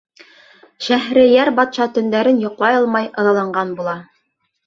[0.85, 3.97] Шәһрейәр батша төндәрен йоҡлай алмай ыҙаланған була.